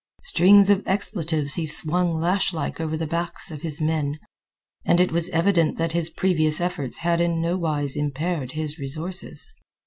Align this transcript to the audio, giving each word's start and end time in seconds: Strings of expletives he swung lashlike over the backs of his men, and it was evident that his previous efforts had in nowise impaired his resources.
Strings 0.23 0.71
of 0.71 0.81
expletives 0.87 1.53
he 1.53 1.67
swung 1.67 2.15
lashlike 2.19 2.81
over 2.81 2.97
the 2.97 3.05
backs 3.05 3.51
of 3.51 3.61
his 3.61 3.79
men, 3.79 4.17
and 4.83 4.99
it 4.99 5.11
was 5.11 5.29
evident 5.29 5.77
that 5.77 5.91
his 5.91 6.09
previous 6.09 6.59
efforts 6.59 6.95
had 7.05 7.21
in 7.21 7.39
nowise 7.39 7.95
impaired 7.95 8.53
his 8.53 8.79
resources. 8.79 9.47